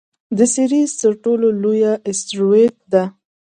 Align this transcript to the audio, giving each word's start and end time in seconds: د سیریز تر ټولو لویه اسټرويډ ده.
د 0.37 0.39
سیریز 0.53 0.91
تر 1.01 1.13
ټولو 1.23 1.47
لویه 1.61 1.93
اسټرويډ 2.09 2.73
ده. 2.93 3.03